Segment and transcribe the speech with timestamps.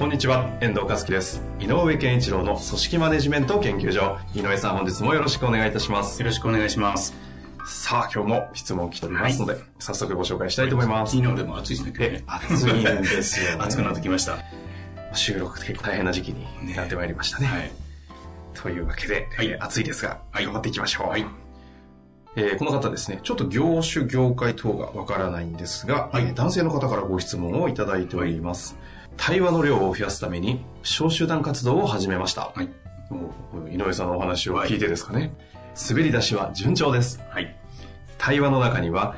[0.00, 1.42] こんにちは、遠藤和樹です。
[1.58, 4.16] 井上健一郎の組織マネジメント研究所。
[4.34, 6.22] 井上さん、本日もよろしくお願いいたします。
[6.22, 7.14] よろしくお願いします。
[7.66, 11.14] さあ、今日も質問来ておりますので、早速ご紹介したいと思います。
[11.14, 13.60] 昨日でも暑いですね、暑いんですよ、ね。
[13.60, 14.38] 暑くなってきました。
[15.12, 17.46] 収録結構大変な時期になってまいりましたね。
[17.48, 17.70] はい。
[18.54, 21.08] というわけで、はいえー暑いですが、はい頑張っていきましょう。
[21.10, 21.26] はい
[22.36, 28.78] えーこの方ですね、ちょっと業種、業界等がわからないんですが、はいえー男性の方からご質問をいただいております。
[29.22, 32.52] 対話の量を増やすために、小集団活動を始めました。
[32.54, 32.70] はい。
[33.70, 35.36] 井上さんのお話を聞いてですかね。
[35.90, 37.20] 滑り出しは順調です。
[37.28, 37.54] はい。
[38.16, 39.14] 対話の中には、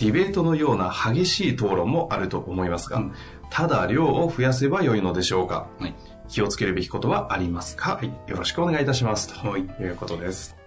[0.00, 3.14] ディベートのような激しい討論もあると思いますが、うん
[3.50, 5.94] ただ量を増やせば良いのでしょうかはい。
[6.28, 9.32] 気をつけるべきことはありますか、よろしくお願いいたします。
[9.32, 9.62] とはい。
[9.62, 10.57] いうことです。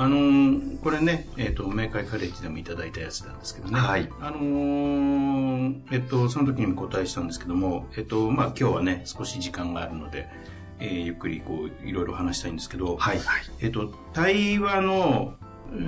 [0.00, 3.80] あのーこれね、えっ、と、明海カレッジでもいただいたやつなんですけどね。
[3.80, 10.28] はいあのーえっと、その時にも答えしたんですけども、えっと、まあ、今日はね、少し時間があるので、
[10.78, 13.18] えーゆっくりこう、いろいろ話したいんですけど、はい。
[13.18, 13.42] はい。
[13.60, 15.34] えっと、対話の、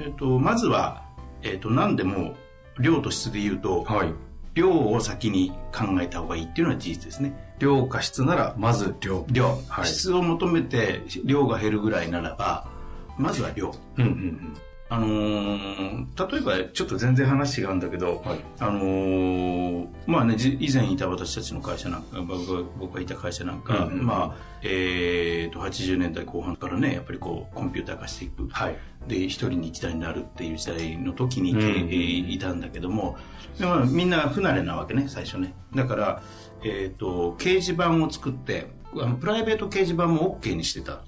[0.05, 1.05] えっと、まずは、
[1.43, 2.35] えっと、何でも、
[2.81, 4.13] 量と質で言うと、はい。
[4.55, 7.55] 量を先に考えた方がいいっていうのは事実ですね。
[7.61, 9.25] 量か質なら、まず量。
[9.31, 12.80] 量、はい質を求めて量が減るぐらいならば、
[13.21, 13.75] まずは量。
[13.99, 14.57] うんうん
[14.93, 28.49] あのー例えばちょっと全然話違うんだけど、はいあのーまあね、じ以前いた私たちの会社なんか、僕がいた会社なんか、うんうんまあ、えーと、80年代後半からね、やっぱりこう、コンピューター化していく。
[28.49, 28.77] はい。
[29.07, 33.17] で、一人に一台になるっていう時代の時に、うんえーいたんだけども、
[33.59, 35.55] でまあ、みんな不慣れなわけね、最初ね。
[35.73, 36.23] だから、
[36.65, 41.03] えっ、と、掲示板を作って、あのプライベート掲示板も OK にしてた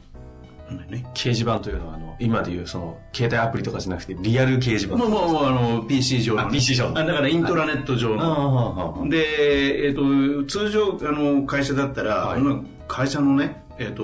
[0.70, 1.04] ね。
[1.14, 4.96] 掲示板というのは、あの、今でいう、その、携帯アプリとかじゃなくて、リアル掲示板。
[4.96, 9.08] もう、もう、あの、PC 上の PC 上だからイントラネット上の。
[9.08, 12.42] で、えっ、と、通常、あの、会社だったら、はい
[12.88, 14.02] 会社のね、えっ、と、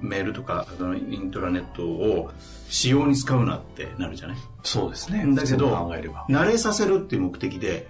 [0.00, 2.30] メールとか、あのイントラネットを
[2.68, 4.36] 使用に使うなってなるじゃない？
[4.62, 5.24] そうですね。
[5.34, 5.68] だけど。
[6.28, 7.88] 慣れさせるっていう目的で、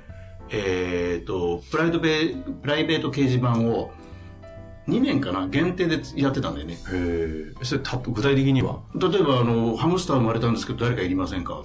[0.50, 3.92] えっ、と、プライドベプライベート掲示板を
[4.88, 6.74] 2年かな限定でやってたんだよね。
[6.74, 7.64] へえ。
[7.64, 8.80] それ、た、具体的には？
[8.94, 11.62] 例えば、あの、ハムスター生まれたんですけど、誰かいりませんか？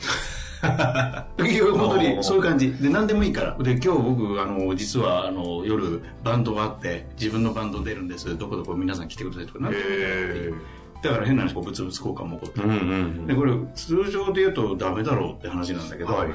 [0.62, 2.72] 本当にそういう感じ。
[2.74, 3.58] で、何でもいいから。
[3.64, 8.38] で、今日僕、あの、実は、あの、夜、バンドがあって、自分のバンド出るんです。
[8.38, 10.54] どこどこ皆さん来てくださいとか、なんでもいいへ
[11.02, 12.76] だから変な話、こう、物々交換も起こってうんう
[13.24, 16.30] んで、これ、通常で言うとダメだろうって話なんだけど、はい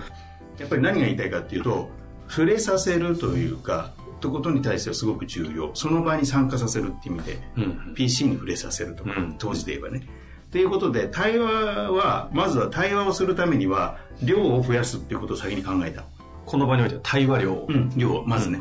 [0.58, 1.90] やっぱり何が言いたいかっていうと、
[2.28, 3.90] 触れさせるというか、
[4.24, 5.70] ってことに対してはすごく重要。
[5.74, 7.62] その場に参加させるって意味で、うん。
[7.62, 7.94] うん。
[7.94, 10.06] PC に触れさせるとか、うん当時で言えばね。
[10.50, 16.04] ということで、対話は、まずは対話をするためには、量を増やすっていうことを先に考えた。
[16.46, 17.66] この場においては対話量。
[17.68, 18.60] うん、量を、まずね、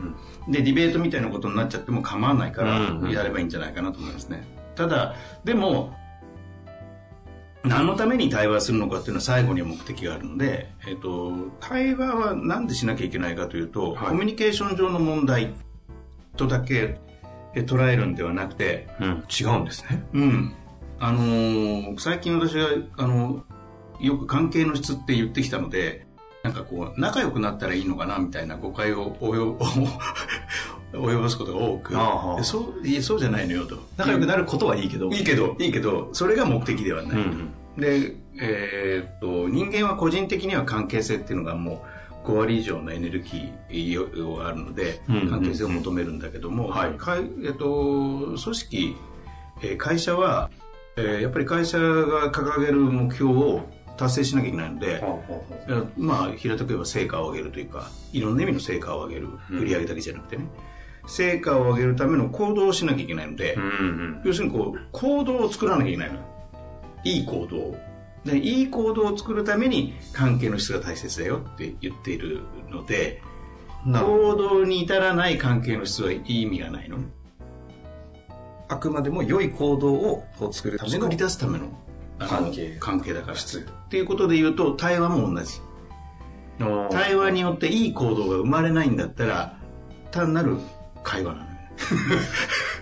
[0.50, 4.46] で、ディベートみたいなことになっちゃっても構わないからうんうん、やればいいんじゃないかなと思いますね。
[4.76, 5.96] ただ、でも、
[7.64, 15.54] 何のために対話するのかっていうのは最後には目的があるので、えっ、と、対話は何でしなきゃいけないかというと、はいコミュニケーション上の問題
[16.36, 17.00] とだけ
[17.56, 19.24] え捉えるんではなくて、うん。
[19.30, 20.04] 違うんですね。
[20.14, 20.56] うん。
[21.00, 23.44] あのー最近私が、あの、
[24.00, 26.08] よく関係の質って言ってきたので、
[26.44, 29.66] なんかこう、仲良くなったらいいのかなみたいな誤解を及ぼ
[30.94, 33.78] 及ぼすことが多く、ああでそういやそうじゃないのよと。
[33.98, 35.10] 仲良くなることはいいけど。
[35.12, 37.18] いいけど、いいけど、それが目的ではない。
[37.18, 41.84] うんで、えーっと、人間は個人的には関係性っていうのがも
[42.24, 46.72] う5割以上のエネルギーがあるので、うんうん関係性を求めるんだけども、
[47.44, 48.96] えっと、組織、
[49.62, 50.50] えー会社は、
[50.98, 53.62] えーやっぱり会社が掲げる目標を
[53.98, 55.04] 達成しなきゃいけないので、
[55.68, 59.30] いやまあ、平たく言えば成果を上げるというか、いろんな意味の成果を上げる。
[59.50, 60.46] うん売り上げだけじゃなくてね。
[61.06, 64.22] 成果を上げるための行動をしなきゃいけないので、うんうん。
[64.24, 66.22] 要するにこう、行動を作らなきゃいけないのよ。
[67.04, 67.78] いい行動を。
[68.24, 73.22] で、いい行動を作るために関係の質が大切だよって言っているので、
[73.86, 76.98] 行動に至らない関係の質はいい意味がないの。
[78.70, 81.66] あくまでも良い行動を作るための作り出すための
[82.18, 83.38] 関係関係だから。
[83.38, 83.40] っ
[83.90, 85.60] ていうことで言うと、対話も同じ。
[86.92, 89.60] 対話によっていい行動が生まれないんだったら、
[90.12, 90.58] 単なる
[91.04, 91.50] 会話なのよ。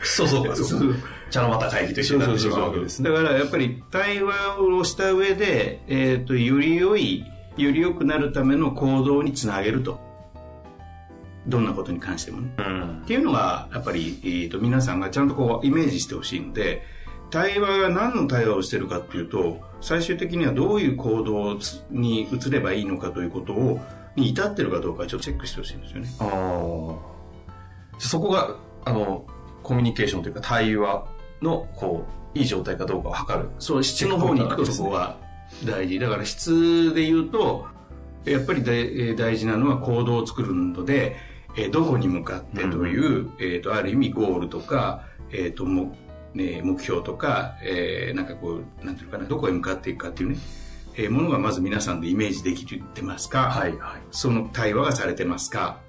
[0.03, 0.99] そうそうか、そうか。
[1.29, 3.09] 茶の間会議と一緒になってしまうわけですね。
[3.09, 7.25] だからやっぱり対話をした上で、えっ、と、より良い、
[7.57, 9.99] より良くなるための行動につなげると。
[11.47, 12.53] どんなことに関してもね。
[12.57, 13.01] うん。
[13.03, 16.83] っていうのが、やっぱり、えー、と皆さんがちゃんとこうイメージしてほしいので、
[17.31, 21.57] 対話が何の対話をしてるかっていうと、最終的にはどういう行動
[21.89, 23.79] に移ればいいのかということを、
[24.15, 26.09] に至ってるかどうかちょっとチェックしてほしいんですよね。
[28.07, 28.55] そこが、
[28.85, 29.25] あの、
[29.63, 31.05] コミュニケーションというか対話
[31.41, 32.05] の、こ
[32.35, 33.49] う、いい状態かどうかを測る。
[33.59, 35.17] そう、質の方に行くとそこは
[35.65, 35.99] 大事。
[35.99, 37.67] だから質で言うと、
[38.25, 38.63] やっぱり
[39.15, 41.15] 大事なのは行動を作るので、
[41.57, 45.97] えーどこに向かってという、えっ、と、ある意味ゴールとか、えっ、と、も、
[46.33, 50.37] ね、目標とか、えーなんかこう、なんていうのかな、どこへ向かっていくかっていうね、
[50.95, 53.49] えーものがまず皆さんでイメージできてますか？
[53.49, 54.01] はい、はい。
[54.11, 55.79] その対話がされてますか？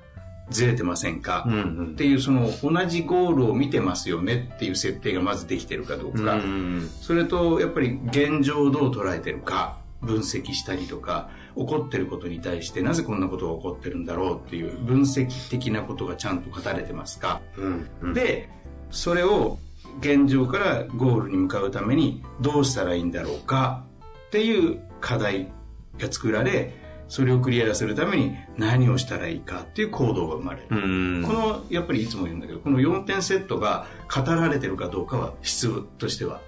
[0.51, 1.87] ずれてませんか、うんうん。
[1.93, 18.15] っていうその同じゴールを見てますよねっていう設定がまずできてるかどうか、うんそれとやっぱり現状をどう捉えてるか分析したりとか起こってることに対してなぜこんなことが起こってるんだろうっていう分析的なことがちゃんと語れてますか、うんうん。
[18.15, 18.49] で
[18.91, 19.59] それを
[20.01, 23.85] 現状からゴールに向かうためにどうしたらいいんだろうか
[24.27, 25.49] っていう課題
[25.99, 26.73] が作られ
[27.13, 30.75] それをクリアするために何をしたらいいかっていう行動が生まれる、う
[31.21, 31.23] ん。
[31.23, 36.41] このやっぱりいつも言うんだけどこの4点セットが語られてるかどうかは質としては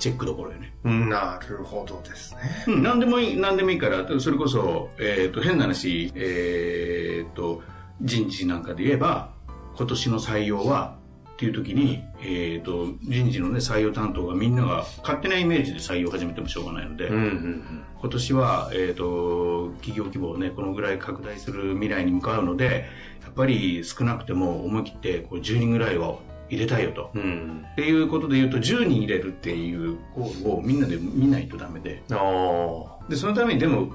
[0.00, 2.40] チェックどころよね、なるほどですね。
[2.66, 7.62] うん、何でもいい何でもいいからそれこそ、えー、と変な話、えー、と
[8.02, 9.30] 人事なんかで言えば
[9.76, 10.96] 今年の採用は
[11.34, 22.84] っていう時に、えー、と人事の、ね、採用担当がみんなが勝手なイメージで採用を始めてもしょうがないので、うんうん今年は、えー、と企業規模をねこのぐらい拡大する未来に向かうので
[23.22, 26.20] やっぱり少なくても思い切ってこう10人ぐらいを
[26.50, 27.10] 入れたいよと。
[27.14, 27.22] うん。
[27.22, 27.66] うん。
[27.72, 32.02] っていうことで言うと10人入れるっていうゴールをみんなで見ないとダメで。
[33.08, 33.92] でそのためにでもうん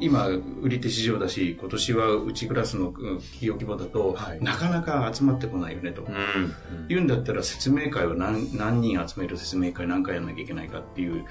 [0.00, 6.86] 今売り手市場だし今年はうちクラスのうん企業規模だと、はいなかなか集まってこないよねと、うん。
[6.88, 11.24] 言うんだったら説明会は何何人集める説明会何回やらなきゃいけないかっていう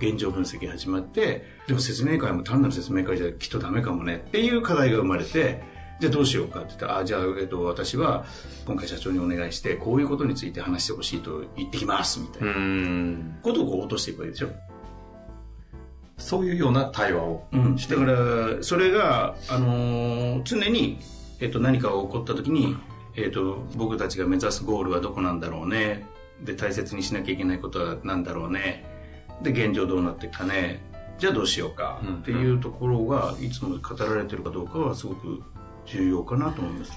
[0.00, 5.62] 現状分析が始まってでも説明会も単なる説明会じゃきっとダメかもねっていう課題が生まれて
[6.00, 8.24] じゃあどうしようかって言ったらあじゃあ、えっと、私は
[8.66, 13.36] 今回社長にお願いしてこういうことについて話してほしいと言ってきますみたいなうん。
[13.42, 14.48] ことをこう落としていくわけでしょ、
[16.16, 17.46] そういうような対話を。
[17.52, 20.98] うん、だからそれが、あのー常に、
[21.40, 22.76] えっと、何かが起こった時に、
[23.16, 26.06] えっと、僕たちが目指すゴールはどこなんだろうね。
[26.42, 28.84] で大切にしなきゃいけないことは何だろうね。
[29.42, 30.80] で現状どうなっていくかね。
[31.18, 32.00] じゃあどうしようか。
[32.04, 32.14] うん。
[32.16, 35.42] っていうところがいつも語られてるかどうかはすごく
[35.86, 36.92] 重要かなと思います。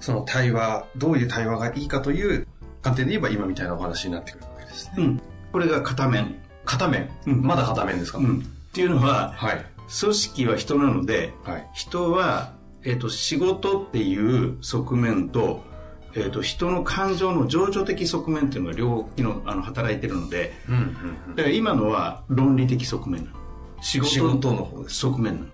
[0.00, 2.46] その対話、どういう対話がいいかという
[2.82, 4.92] 観点で言えば今みたいなお話になってくるわけですね。
[4.98, 5.20] うん、
[5.52, 6.40] これが片面、
[6.70, 7.10] 片面。
[7.26, 9.64] うんまだ片面ですか、うん、っていうのははい。
[10.00, 11.68] 組織は人なのではい。
[11.74, 12.52] 人は、
[12.84, 15.64] えっと仕事っていう側面と,、
[16.14, 20.74] えっと人の感情の情緒的側面っていうのが両機能あの働いてるのでうん
[21.28, 23.36] うんだから今のは論理的側面なの
[23.82, 25.46] 仕仕事の方側面なの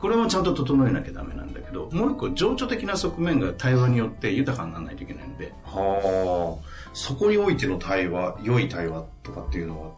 [0.00, 6.80] これもちゃんと整えなきゃダメなんだけどもう一個情緒的な側面が対話によって豊かにならないといけないのではあ。
[6.92, 9.90] そこにおいての対話、良い対話とかっていうのは、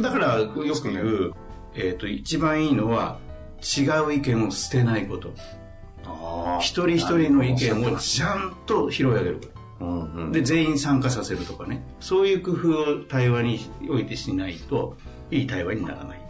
[0.00, 1.32] だからよく言う、
[1.74, 3.18] えっと一番いいのは
[3.62, 5.32] 違う意見を捨てないこと。
[6.04, 9.46] あ一人一人の意見をちゃんと拾い上げるこ
[9.78, 9.84] と。
[9.84, 10.32] うんうん。
[10.32, 11.82] で全員参加させるとかね。
[12.00, 14.96] そういう工夫を対話においてしないと
[15.30, 16.20] いい対話にならない。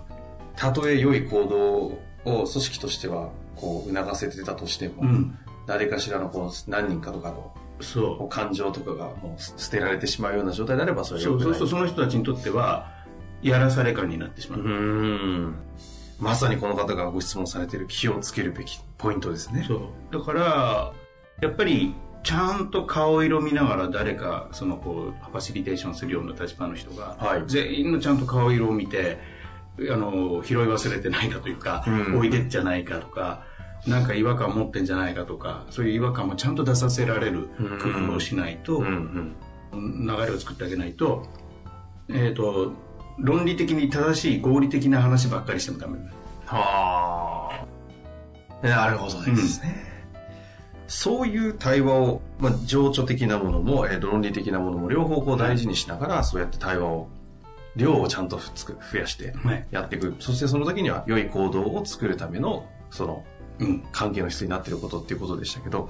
[0.57, 5.39] たとえ良い行動を組織としては、こう、促せてたとしても、うん。
[5.67, 8.29] 誰かしらのこう何人かとかのこそう。
[8.29, 12.93] 感情とかがもう捨てられてしまうような状態であればそれはそうするとその人たちにとっては
[13.45, 15.55] やらされ感になってしまう、う
[16.19, 19.69] まさにこの方がご質問されている気をつけるべきポイントですね。
[20.11, 20.93] だから
[21.43, 27.45] やっぱりちゃんと顔色見ながら誰かそのこうファシリテーションするような立場の人が、はい。
[27.47, 29.19] 全員のちゃんと顔色を見て
[29.79, 32.19] あの拾い忘れてないかというか、うん。
[32.21, 33.45] おいでっじゃないかとか
[33.87, 37.51] なんか違和感持ってんじゃないかとかそういう違和感もちゃんと出させられる
[37.83, 41.27] 工夫をしないと、流れを作ってあげないと,、
[42.09, 42.73] えー、と
[43.19, 45.99] 論理的に正しい合理的な話ばっかりしてもダメ。
[45.99, 46.05] だ
[46.47, 47.67] は
[48.63, 48.67] あ。
[48.67, 49.77] なるほどですね、
[50.87, 57.09] そういう対話を、まあ、情緒的なものも、えー論理的なものも両方こう大事にしながら、そうやって対話を
[57.77, 59.67] 量をちゃんとつく増やしてはい。
[59.71, 63.25] やっていく、そしてその時には良い行動を作るためのその
[63.93, 65.89] 関係の人になっていることっていうことでしたけど、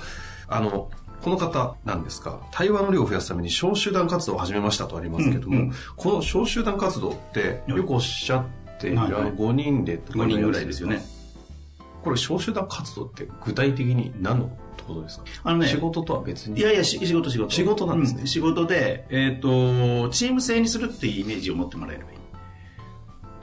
[0.48, 0.90] あの、
[1.22, 11.02] この方なんですか対話の量を増やすために小集団活動を始めましたとありますけども、うんうん、この小集団活動ってよくおっしゃっている、はいはい、5人でとか5人ぐらいですよね。
[12.02, 14.50] これ小集団活動って具体的に何の
[14.86, 15.24] ことですか？
[15.44, 15.68] あのね。
[15.68, 16.60] 仕事とは別に？
[16.60, 17.50] いやいや、仕事仕事。
[17.50, 18.20] 仕事なんですね。
[18.20, 22.13] うん、仕事で、えっ、ー、と、チーム制にするっていうイメージを持ってもらえればいい。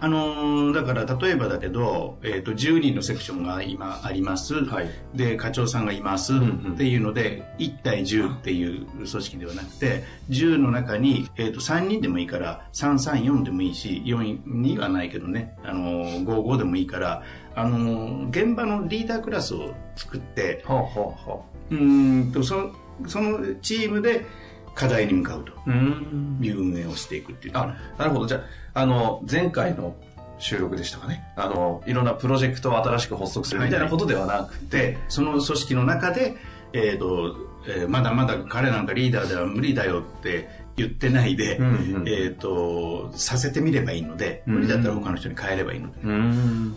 [0.03, 17.21] あのー、だから例えばだけど、えーと、10人のセクションが今あります、はい、で課長さんがいます、っていうので1対10っていう組織ではなくて10の中に、えーと、3人でもいいから334でもいいし4にはないけどね、あのー、55でもいいから、
[17.53, 21.39] あのー、現場のリーダークラスを作って、はあはあ、
[21.69, 22.71] うんとその
[23.07, 24.25] そのチームで
[24.75, 27.57] 課題に向かうという運営をしていくっていう。
[27.57, 28.25] あ、なるほど。
[28.25, 29.95] じゃあ、あの、前回の
[30.39, 31.23] 収録でしたかね。
[31.35, 36.35] あの、いろんなプロジェクトを新しく発足するみたいなことではなくて、はいはい、その組織の中で、
[36.73, 37.35] えっ、ー、と、
[37.67, 45.99] えー、まだまだ彼なんかリーダーでは無理だよって言ってないで、うんうん、えっ、ー、と、させてみればいいので、無理だったら他の人に変えればいいので。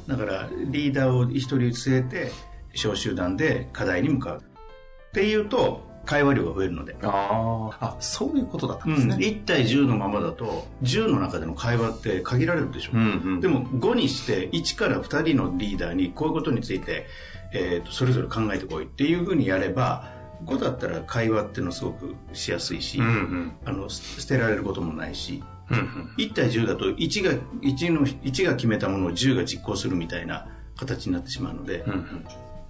[0.09, 2.33] だから、リーダーを一人据えて、
[2.75, 4.39] 小集団で課題に向かう。
[4.39, 6.97] っていうと、会話量が増えるので。
[7.03, 9.15] ああ、そういうことだったんですね。
[9.15, 12.93] うん、1対10のままだと、10の中での会話って限られるでしょ。
[12.95, 17.07] うんうん、でも5にして、1から2人のリーダーにこういうことについて、
[17.53, 20.13] えーと、それぞれ考えてこいっていうふうにやれば、
[20.45, 27.33] 5だったら会話っていうのすごくしやすいし、うんうん、あの捨てられることもないし、うんうん、1対10だと1が
[27.63, 32.27] 1, の1が決めたものを10が実行するみたいな形になってしまうので、うんうん、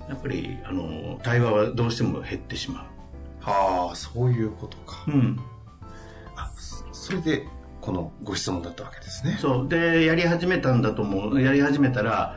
[0.09, 2.94] やっぱりあの対話はどうしても減ってしまう。
[3.45, 5.05] はあそういうことか。
[5.09, 5.41] うん。
[6.37, 6.51] あ
[6.93, 7.47] それで
[7.81, 9.39] このご質問だったわけですね。
[9.41, 9.69] そう。
[9.69, 11.41] でやり始めたんだと思う。
[11.43, 12.37] やり始めたら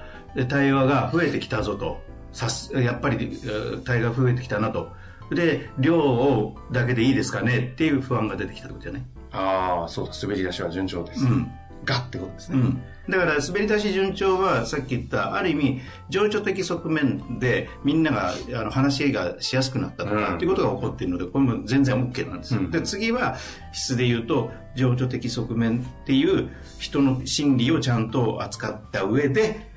[0.49, 2.01] 対話が増えてきたぞと。
[2.33, 3.39] さすやっぱり
[3.85, 4.91] 対話が増えてきたなと。
[5.31, 10.13] で量をだけでいいですかねっていう不安が出てきたってことじゃねああそうだ。
[10.21, 11.51] 滑り出しは順調です、うん、
[11.87, 12.83] がってことですね、うん。
[13.09, 23.37] だから滑り出し順調はさっき言ったある意味情緒的側面でみんながあの話がしやすくなったとか、っていうことが起こっているのでこれも全然 OK なんです、うん、で次は
[23.71, 29.71] 質で言うと情緒的側面っていう人の心理をちゃんと扱った上で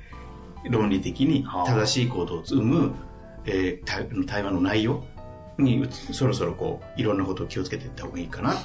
[0.69, 2.93] 論理的に正しい行動を生む、
[3.45, 5.03] えー、対話の内容
[5.57, 8.55] にそろそろこういろんなことを気をつけていった方がいいかな。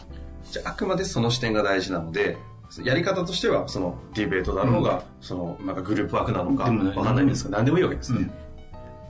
[0.51, 2.37] じゃああくまでその視点が大事なので
[2.83, 8.31] やり方としては、そのディベートだろうが、うん、その、なんかグループワークなのか、わかんないんですが、何でもいいわけですね、うん。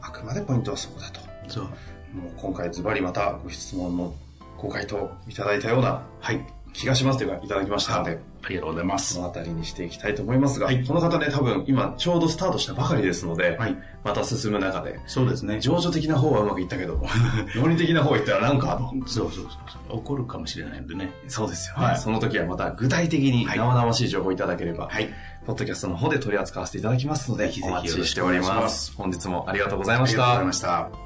[0.00, 1.20] あくまでポイントはそこだと。
[1.48, 1.64] そう。
[1.64, 4.14] もう今回ズバリまたご質問の
[4.56, 6.46] ご回答いただいたような、はい、
[6.76, 9.14] 気がしますというか、いただきましたので、ありがとうございます。
[9.14, 15.58] そのあたりにしていきたいと思いますが、はい、この方ね、多分今ちょうどスタートしたばかりですので、はい、また進む中で、そうですね。
[15.58, 17.02] 情緒的な方はうまくいったけど、
[17.56, 19.08] 論理的な方言ったらなんかと。
[19.08, 19.50] そうそうそう
[19.90, 19.98] そう。
[19.98, 21.10] 起こるかもしれないのでね。
[21.28, 21.86] そうですよね。
[21.86, 25.08] はい、その時はまた具体的に生々しい情報いただければ、はい、
[25.46, 28.92] ポッドキャストの方で取り扱わせていただきますので、ぜひぜひお待ちしております。
[28.96, 30.22] 本日もありがとうございました。
[30.22, 31.05] ありがとうございました。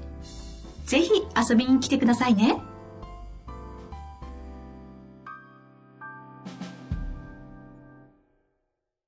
[0.85, 1.11] ぜひ
[1.49, 2.61] 遊びに来てくださいね。